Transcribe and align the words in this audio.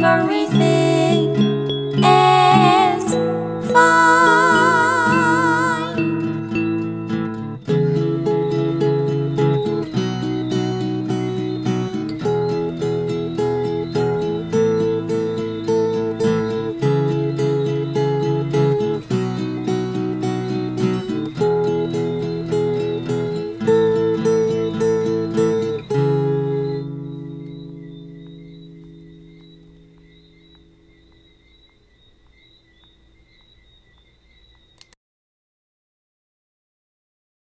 everything. 0.00 0.91